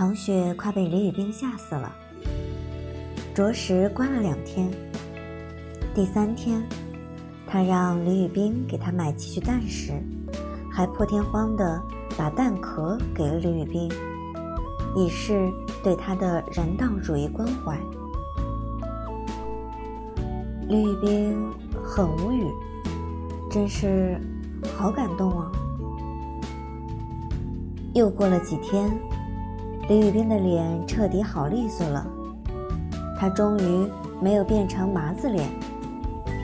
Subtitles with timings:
[0.00, 1.94] 唐雪快被李宇冰吓死了，
[3.34, 4.70] 着实关了两天。
[5.94, 6.66] 第三天，
[7.46, 9.92] 他让李宇冰给他买几具蛋时，
[10.72, 11.78] 还破天荒的
[12.16, 13.92] 把蛋壳给了李宇冰，
[14.96, 15.52] 以示
[15.84, 17.78] 对他的人道主义关怀。
[20.66, 21.52] 李宇冰
[21.84, 22.46] 很无语，
[23.50, 24.18] 真是
[24.78, 25.52] 好感动啊！
[27.92, 28.90] 又过了几天。
[29.90, 32.06] 李宇冰的脸彻底好利索了，
[33.18, 33.90] 他终于
[34.22, 35.50] 没有变成麻子脸，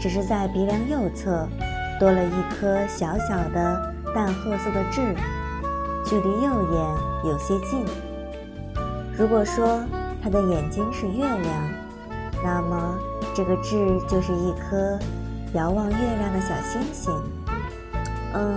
[0.00, 1.48] 只是在鼻梁右侧
[1.98, 5.12] 多了一颗小小的淡褐色的痣，
[6.04, 7.84] 距离右眼有些近。
[9.18, 9.82] 如果说
[10.22, 11.68] 他的眼睛是月亮，
[12.44, 12.96] 那么
[13.34, 14.96] 这个痣就是一颗
[15.54, 17.12] 遥望月亮的小星星。
[18.34, 18.56] 嗯，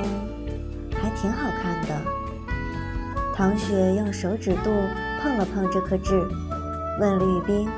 [1.01, 2.24] 还挺好看的。
[3.37, 4.71] 唐雪用手指肚
[5.21, 6.25] 碰了碰这颗痣，
[7.01, 7.69] 问吕宇冰：“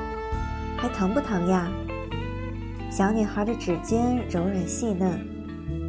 [0.78, 1.66] 还疼不疼呀？”
[2.92, 5.18] 小女孩的指尖柔软细嫩，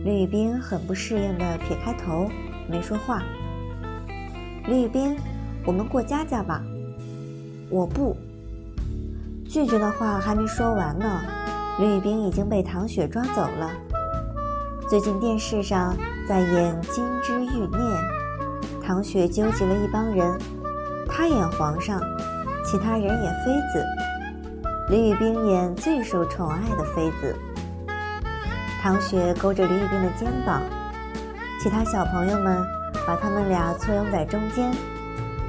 [0.03, 2.27] 吕宇冰很不适应地撇开头，
[2.67, 3.21] 没说话。
[4.65, 5.15] 吕宇冰，
[5.63, 6.63] 我们过家家吧。
[7.69, 8.17] 我不。
[9.47, 11.21] 拒绝的话还没说完呢，
[11.79, 13.71] 吕宇冰已经被唐雪抓走了。
[14.89, 15.95] 最近电视上
[16.27, 17.67] 在演《金枝欲孽》。
[18.89, 20.35] 唐雪纠集了一帮人，
[21.07, 22.01] 她演皇上，
[22.65, 23.85] 其他人演妃子。
[24.89, 27.35] 李宇冰演最受宠爱的妃子。
[28.81, 30.63] 唐雪勾着李宇冰的肩膀，
[31.61, 32.65] 其他小朋友们
[33.05, 34.73] 把他们俩簇拥在中间，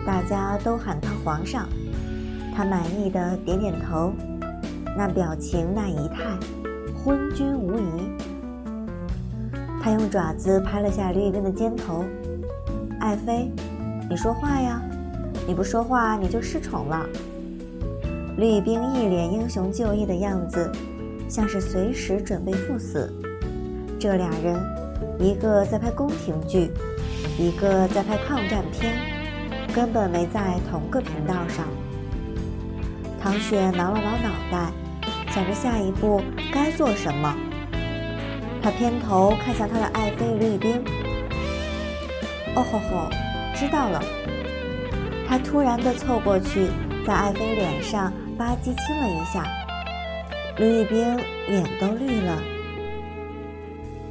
[0.05, 1.67] 大家都喊他皇上。
[2.55, 4.13] 他满意的点点头，
[4.95, 6.25] 那表情那仪态，
[6.95, 8.13] 昏君无疑。
[9.83, 12.05] 他用爪子拍了下李宇冰的肩头。
[13.01, 13.51] 爱妃，
[14.11, 14.81] 你说话呀！
[15.47, 17.07] 你不说话，你就失宠了。
[18.37, 20.71] 吕宇冰一脸英雄就义的样子，
[21.27, 23.11] 像是随时准备赴死。
[23.99, 24.55] 这俩人，
[25.19, 26.71] 一个在拍宫廷剧，
[27.39, 28.95] 一个在拍抗战片，
[29.75, 31.65] 根本没在同个频道上。
[33.19, 34.71] 唐雪挠了挠脑袋，
[35.31, 36.21] 想着下一步
[36.53, 37.35] 该做什么。
[38.63, 40.85] 他偏头看向他的爱妃吕宇冰。
[42.57, 43.09] 哦吼吼，
[43.55, 44.03] 知道了。
[45.29, 46.67] 他突然的凑过去，
[47.07, 49.45] 在爱妃脸上吧唧亲了一下，
[50.57, 51.17] 吕宇冰
[51.47, 52.37] 脸都绿了。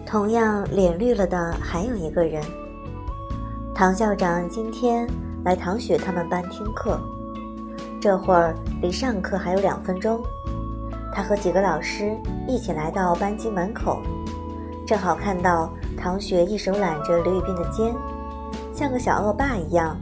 [0.05, 2.41] 同样脸绿了的还有一个人，
[3.75, 5.05] 唐校长今天
[5.43, 6.99] 来唐雪他们班听课，
[8.01, 10.23] 这会儿离上课还有两分钟，
[11.13, 12.17] 他和几个老师
[12.47, 14.01] 一起来到班级门口，
[14.87, 17.93] 正好看到唐雪一手揽着吕宇冰的肩。
[18.79, 19.99] 像个小恶霸一样，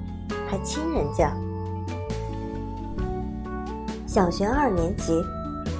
[0.48, 1.34] 还亲人家。
[4.06, 5.20] 小学二年级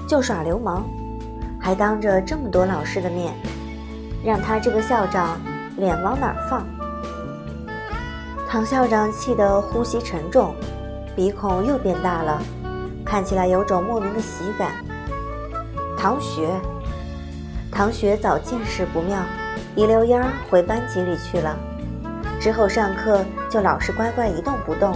[0.08, 0.84] 就耍流氓，
[1.62, 3.36] 还当着这么多老师的面，
[4.26, 5.40] 让他这个校长
[5.76, 6.66] 脸往哪儿放？
[8.50, 10.56] 唐校长气得呼吸沉重，
[11.16, 12.42] 鼻孔又变大了，
[13.06, 14.72] 看起来有种莫名的喜感。
[15.96, 16.50] 唐雪，
[17.72, 19.20] 唐雪早见势不妙，
[19.76, 21.56] 一溜烟儿回班级里去了。
[22.48, 24.96] 之后上课就老是乖乖一动不动，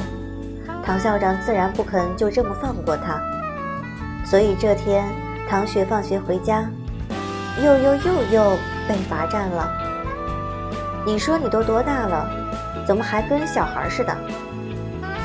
[0.85, 3.21] 唐校长自然不肯就这么放过他，
[4.23, 5.03] 所以这天
[5.49, 6.63] 唐雪放学回家，
[7.61, 8.57] 又又又又
[8.87, 9.69] 被罚站了。
[11.05, 12.25] 你说你都多大了，
[12.87, 14.15] 怎么还跟小孩似的？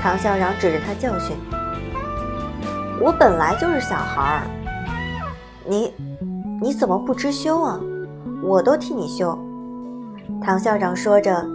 [0.02, 1.36] 唐校长指着他教训
[3.00, 4.42] ：“我本来就是小孩儿，
[5.64, 5.94] 你
[6.60, 7.78] 你怎么不知羞啊？
[8.42, 9.38] 我都替你羞。”
[10.44, 11.46] 唐校长说着。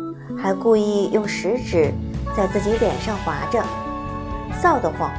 [0.41, 1.93] 还故意用食指
[2.35, 3.63] 在自己脸上划着，
[4.61, 5.11] 臊得慌。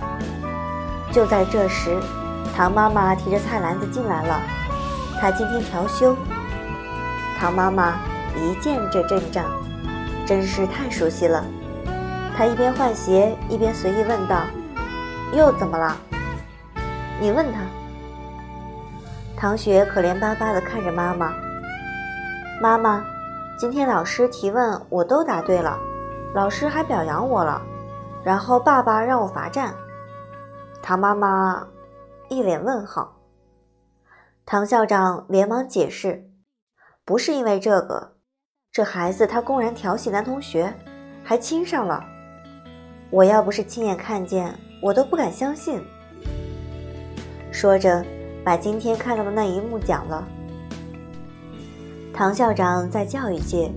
[1.13, 1.99] 就在这时，
[2.57, 4.41] 唐妈妈提着菜篮子进来了。
[5.21, 6.17] 她今天调休。
[7.39, 7.99] 唐妈妈
[8.37, 9.45] 一见这阵仗，
[10.27, 11.45] 真是太熟悉了。
[12.37, 14.45] 她一边换鞋，一边随意问道
[15.37, 15.97] ：“又怎么了？
[17.21, 17.61] 你问他。”
[19.37, 21.33] 唐雪可怜巴巴地看着妈妈。
[22.63, 23.05] 妈妈。
[23.63, 25.79] 今天老师提问我都答对了，
[26.35, 27.63] 老师还表扬我了，
[28.25, 29.73] 然后爸爸让我罚站。
[30.83, 31.65] 唐妈妈
[32.29, 33.17] 一脸问号。
[34.45, 36.29] 唐校长连忙解释
[37.07, 38.15] ：“不是因为这个，
[38.73, 40.75] 这孩子他公然调戏男同学，
[41.23, 42.03] 还亲上了。
[43.11, 45.81] 我要不是亲眼看见，我都不敢相信。”
[47.53, 48.05] 说着，
[48.45, 50.27] 把今天看到的那一幕讲了。
[52.15, 53.73] 唐校长在教育界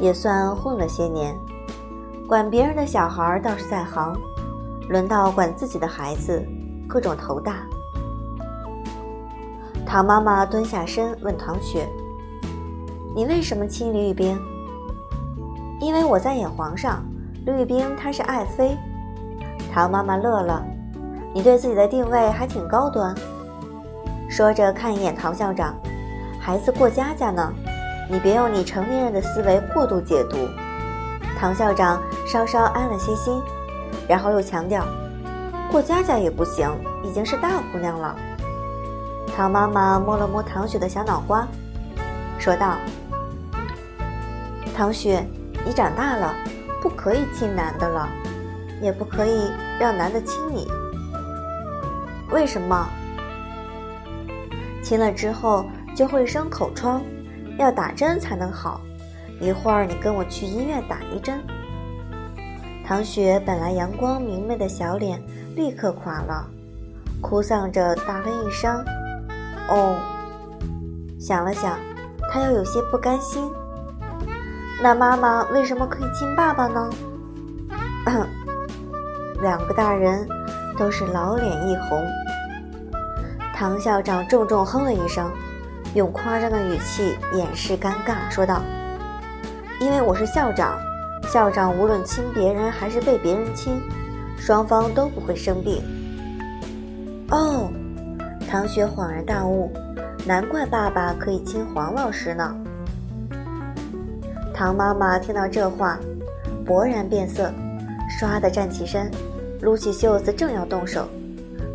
[0.00, 1.34] 也算混了些年，
[2.28, 4.16] 管别人的小孩倒是在行，
[4.88, 6.40] 轮到管自己的孩子，
[6.88, 7.56] 各种头大。
[9.84, 11.88] 唐妈妈蹲下身问唐雪
[13.14, 14.40] ：“你为什么亲李玉冰
[15.80, 17.04] ？”“因为我在演皇上，
[17.44, 18.76] 李玉冰他是爱妃。”
[19.74, 20.64] 唐妈妈乐了
[21.34, 23.12] ：“你对自己的定位还挺高端。”
[24.30, 25.74] 说着看一眼唐校长
[26.44, 27.50] ：“孩子过家家呢，
[28.06, 30.36] 你别用你成年人的思维过度解读。”
[31.40, 33.40] 唐校长稍稍安了些心，
[34.06, 34.84] 然后又强调
[35.72, 36.70] ：“过家家也不行，
[37.02, 38.14] 已经是大姑娘了。”
[39.34, 41.48] 唐妈妈摸了摸唐雪的小脑瓜，
[42.38, 42.74] 说道
[44.76, 45.26] ：“唐雪，
[45.64, 46.34] 你长大了，
[46.82, 48.06] 不可以亲男的了，
[48.82, 49.50] 也不可以
[49.80, 50.68] 让男的亲你。
[52.30, 52.86] 为什么？
[54.82, 55.64] 亲了之后
[55.94, 57.02] 就会生口疮，
[57.58, 58.80] 要打针才能好。
[59.40, 61.42] 一会儿你跟我去医院打一针。”
[62.86, 65.22] 唐雪本来阳光明媚的小脸
[65.56, 66.46] 立刻垮了，
[67.20, 68.84] 哭丧着大了一声。
[69.68, 69.96] 哦，
[71.18, 71.78] 想了想，
[72.30, 73.50] 他又有些不甘心。
[74.82, 76.90] 那妈妈为什么可以亲爸爸呢？
[79.40, 80.28] 两个大人
[80.76, 82.04] 都是老脸一红。
[83.54, 85.32] 唐校长重重哼了一声，
[85.94, 88.60] 用夸张的语气掩饰尴尬，说道
[89.80, 90.76] ：“因为我是校长，
[91.28, 93.80] 校长无论亲别人还是被别人亲，
[94.36, 95.82] 双方都不会生病。”
[97.30, 97.70] 哦。
[98.46, 99.72] 唐雪恍然大悟，
[100.24, 102.54] 难怪爸爸可以亲黄老师呢。
[104.52, 105.98] 唐妈妈听到这话，
[106.64, 107.52] 勃然变色，
[108.08, 109.10] 唰的站起身，
[109.60, 111.08] 撸起袖子正要动手，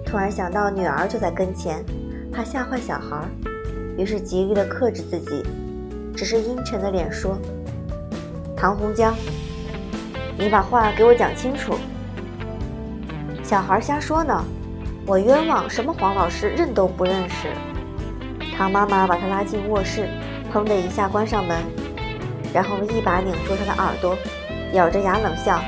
[0.06, 1.84] 突然想到女儿就在跟前，
[2.32, 3.28] 怕吓坏小孩，
[4.00, 5.44] 于是极力的克制自己，
[6.16, 7.38] 只是阴沉的脸说
[8.56, 9.14] ：“唐红江，
[10.38, 11.78] 你把话给我讲清楚。
[13.44, 14.42] 小孩瞎说呢。”
[15.06, 17.48] 我冤枉什么黄老师认都不认识。
[18.56, 20.08] 唐妈妈把他拉进卧室，
[20.54, 21.58] 砰的一下关上门，
[22.54, 24.16] 然后一把拧住他的耳朵，
[24.74, 25.60] 咬着牙冷笑：“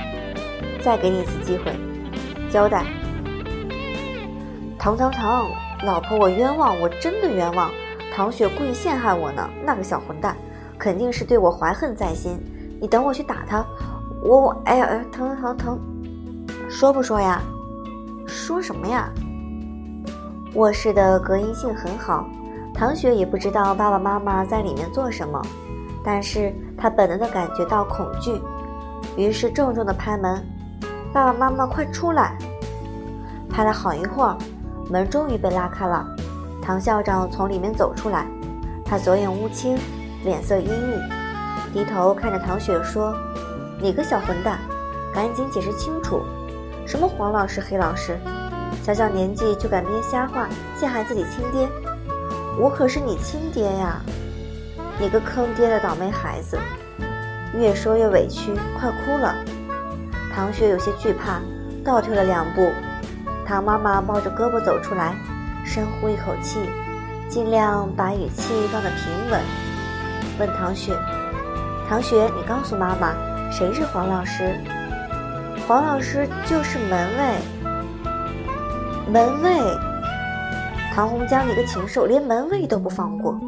[0.80, 1.74] 再给你一次机会，
[2.52, 2.86] 交代。”
[4.78, 5.50] 唐唐唐，
[5.84, 7.72] 老婆，我冤枉，我真的冤枉。
[8.14, 10.36] 唐雪故意陷害我呢，那个小混蛋，
[10.78, 12.38] 肯定是对我怀恨在心。
[12.82, 13.66] 你等我去打他，
[14.22, 15.80] 我我，哎呀哎，疼疼疼，
[16.70, 17.42] 说不说呀？
[18.28, 19.10] 说什么呀？
[20.56, 22.28] 卧室的隔音性很好，
[22.74, 25.42] 唐雪也不知道爸爸妈妈在里面做什么，
[26.04, 28.42] 但是她本能的感觉到恐惧，
[29.16, 30.46] 于是重重的拍门
[31.14, 32.38] ：“爸爸妈妈快出来！”
[33.50, 34.38] 拍了好一会儿，
[34.90, 36.06] 门终于被拉开了，
[36.62, 38.28] 唐校长从里面走出来，
[38.86, 39.78] 他左眼乌青，
[40.24, 43.14] 脸色阴郁，低头看着唐雪说
[43.82, 44.60] ：“你个小混蛋，
[45.14, 46.22] 赶紧解释清楚，
[46.86, 48.18] 什么黄老师、黑老师？”
[48.84, 51.68] 小小年纪就敢编瞎话陷害自己亲爹，
[52.58, 54.02] 我可是你亲爹呀！
[55.00, 56.58] 你个坑爹的倒霉孩子！
[57.54, 59.36] 越说越委屈，快哭了。
[60.34, 61.42] 唐雪有些惧怕，
[61.84, 62.72] 倒退了两步。
[63.46, 65.16] 唐妈妈抱着胳膊走出来，
[65.66, 66.60] 深呼一口气，
[67.30, 69.42] 尽量把语气放得平稳，
[70.40, 70.98] 问唐雪
[71.88, 73.14] ：“唐雪，你告诉妈妈，
[73.52, 74.60] 谁是黄老师？
[75.68, 77.38] 黄老师就是门卫。”
[79.12, 79.60] 门卫，
[80.94, 83.40] 唐红江，你个禽兽，连门卫都不放过！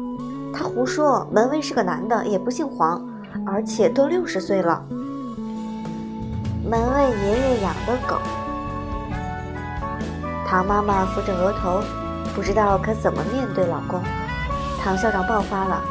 [0.52, 3.02] 他胡说，门卫是个男的，也不姓黄，
[3.46, 4.82] 而且都六十岁了。
[6.64, 8.16] 门卫爷爷养的狗。
[10.46, 11.82] 唐妈妈扶着额头，
[12.34, 14.02] 不知道可怎么面对老公。
[14.82, 15.82] 唐校长爆发了：“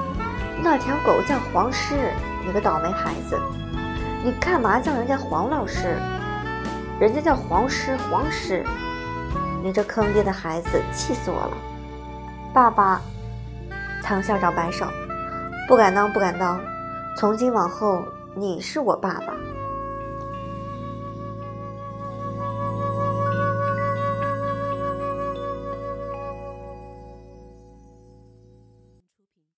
[0.62, 2.12] 那条狗叫黄师，
[2.46, 3.40] 你个倒霉孩子，
[4.24, 5.96] 你干嘛叫人家黄老师？
[7.00, 8.64] 人家叫黄师，黄师。”
[9.64, 11.54] 你这坑爹的孩子，气死我了！
[12.54, 13.00] 爸爸，
[14.04, 14.86] 唐校长摆手，
[15.70, 16.60] 不敢当，不敢当。
[17.16, 18.04] 从今往后，
[18.36, 19.34] 你是我爸爸。